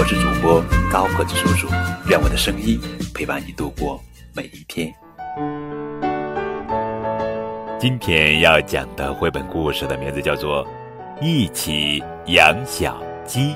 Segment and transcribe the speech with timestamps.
[0.00, 1.68] 我是主播高个子叔叔，
[2.08, 2.80] 愿我的声音
[3.14, 4.02] 陪伴你度过
[4.34, 4.90] 每一天。
[7.78, 10.66] 今天要讲的绘本故事的名字叫做
[11.20, 13.52] 《一起养小鸡》，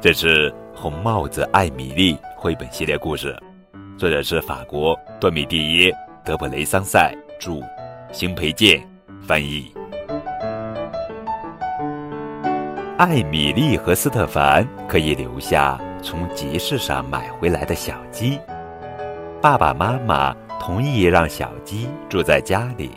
[0.00, 3.32] 这是红帽子艾米丽绘本系列故事，
[3.96, 5.92] 作者是法国多米蒂耶·
[6.24, 7.60] 德普雷桑塞著，
[8.12, 8.84] 邢培建。
[9.22, 9.72] 翻译：
[12.98, 18.40] 艾米丽和斯特凡可以留下从集市上买回来的小鸡。
[19.42, 22.92] 爸爸妈妈同意让小鸡住在家里。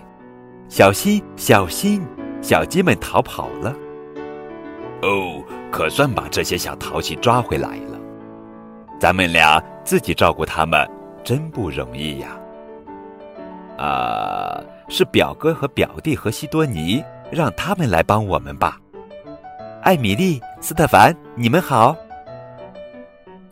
[0.69, 2.01] 小心，小心，
[2.41, 3.75] 小鸡们逃跑了。
[5.01, 7.99] 哦，可算把这些小淘气抓回来了。
[9.01, 10.89] 咱们俩自己照顾它们，
[11.25, 12.39] 真不容易呀。
[13.77, 14.63] 啊。
[14.91, 18.79] 是表哥和表弟和西多尼，让他们来帮我们吧。
[19.81, 21.95] 艾米丽、斯特凡，你们好。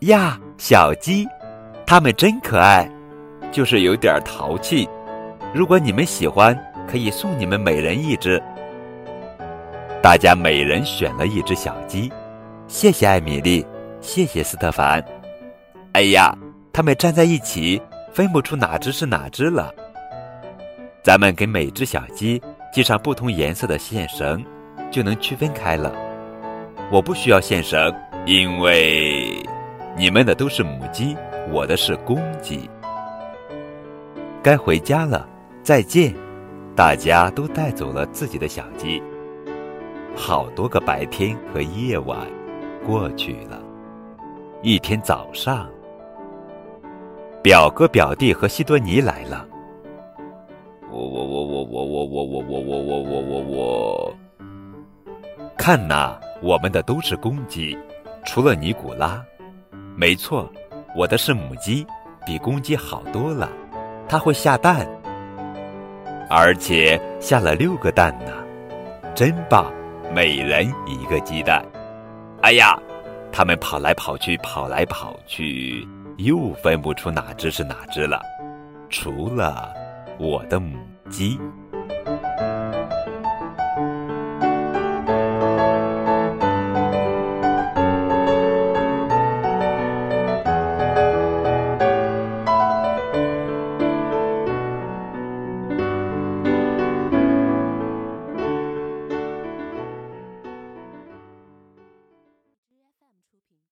[0.00, 1.26] 呀，小鸡，
[1.86, 2.88] 它们真可爱，
[3.50, 4.86] 就是有点淘气。
[5.54, 8.40] 如果你们喜欢，可以送你们每人一只。
[10.02, 12.12] 大家每人选了一只小鸡，
[12.66, 13.66] 谢谢艾米丽，
[14.02, 15.02] 谢谢斯特凡。
[15.92, 16.36] 哎呀，
[16.74, 17.80] 它们站在一起，
[18.12, 19.74] 分不出哪只是哪只了。
[21.02, 24.44] 咱们给每只小鸡系上不同颜色的线绳，
[24.90, 25.90] 就能区分开了。
[26.90, 27.94] 我不需要线绳，
[28.24, 29.42] 因为
[29.96, 31.14] 你们的都是母鸡，
[31.52, 32.68] 我的是公鸡。
[34.42, 35.28] 该回家了，
[35.62, 36.14] 再见！
[36.74, 39.02] 大家都带走了自己的小鸡。
[40.16, 42.26] 好多个白天和夜晚
[42.86, 43.60] 过去了。
[44.62, 45.68] 一天早上，
[47.42, 49.46] 表哥、表弟和西多尼来了。
[50.90, 54.14] 我我我我我我我我我我我我我我，
[55.68, 57.76] 看呐，我们的都是公鸡，
[58.24, 59.22] 除了尼古拉。
[59.94, 60.50] 没错，
[60.96, 61.86] 我的是母鸡，
[62.24, 63.50] 比公鸡好多了。
[64.08, 64.88] 它会下蛋，
[66.30, 68.32] 而且下了六个蛋呢，
[69.14, 69.70] 真棒！
[70.10, 71.62] 每人一个鸡蛋。
[72.40, 72.74] 哎呀，
[73.30, 75.86] 它们跑来跑去，跑来跑去，
[76.16, 78.22] 又分不出哪只是哪只了，
[78.88, 79.70] 除了。
[80.18, 80.78] 我的母
[81.10, 81.38] 鸡。